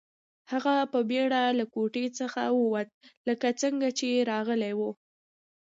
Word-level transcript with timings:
هغه 0.51 0.75
په 0.93 0.99
بیړه 1.09 1.43
له 1.59 1.65
کوټې 1.73 2.05
څخه 2.19 2.41
ووت 2.57 2.89
لکه 3.27 3.47
څنګه 3.61 3.87
چې 3.99 4.07
راغلی 4.31 4.73
و 4.75 4.79